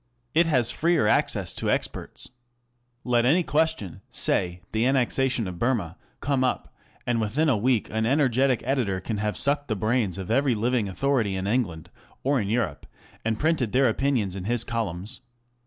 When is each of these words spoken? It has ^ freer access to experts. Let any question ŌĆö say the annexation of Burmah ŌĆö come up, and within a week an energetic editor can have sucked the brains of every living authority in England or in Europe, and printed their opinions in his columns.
It 0.33 0.47
has 0.47 0.71
^ 0.71 0.73
freer 0.73 1.05
access 1.07 1.53
to 1.53 1.69
experts. 1.69 2.31
Let 3.03 3.23
any 3.23 3.43
question 3.43 4.01
ŌĆö 4.11 4.15
say 4.15 4.61
the 4.71 4.87
annexation 4.87 5.47
of 5.47 5.59
Burmah 5.59 5.91
ŌĆö 5.95 6.19
come 6.21 6.43
up, 6.43 6.73
and 7.05 7.21
within 7.21 7.49
a 7.49 7.55
week 7.55 7.87
an 7.91 8.07
energetic 8.07 8.63
editor 8.65 8.99
can 8.99 9.17
have 9.17 9.37
sucked 9.37 9.67
the 9.67 9.75
brains 9.75 10.17
of 10.17 10.31
every 10.31 10.55
living 10.55 10.89
authority 10.89 11.35
in 11.35 11.45
England 11.45 11.91
or 12.23 12.41
in 12.41 12.49
Europe, 12.49 12.87
and 13.23 13.37
printed 13.39 13.73
their 13.73 13.87
opinions 13.87 14.35
in 14.35 14.45
his 14.45 14.63
columns. 14.63 15.21